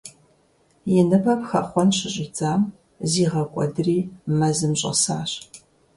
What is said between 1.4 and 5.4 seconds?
хэхъуэн щыщӀидзэм, зигъэкӀуэдри, мэзым щӀэсащ.